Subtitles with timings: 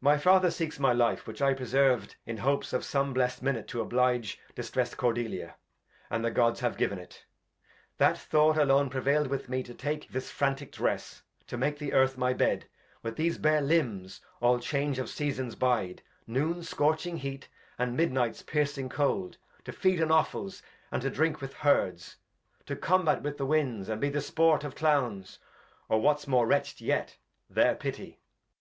[0.00, 3.78] My Father seeks my Life, which I preserv'd, In hopes of some blest Minute to
[3.78, 5.54] obHdge Distrest Cordelia,
[6.10, 7.26] and the Gods have giv'n it;
[7.98, 11.92] That Thought alone prevail'd with me to take I This Frantick Dress, to make the
[11.92, 12.68] Earth my Bed,
[13.04, 18.88] With these bare Limbs all Change of Seasons bide, Noons scorching Heat, and Midnights piercing
[18.88, 20.60] Cold, To feed on Offals,
[20.90, 22.16] and to drink with Herds,
[22.66, 25.38] To combat with the Winds, and be the Sport Of Clowns,
[25.88, 27.16] or what's more wretched yet,
[27.48, 28.18] their Pity.